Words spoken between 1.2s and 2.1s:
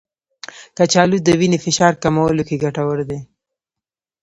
د وینې فشار